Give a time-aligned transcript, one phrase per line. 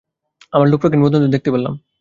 [0.53, 1.75] আমার ল্যাপ্রেকন বন্ধুদের দেখতে এলাম।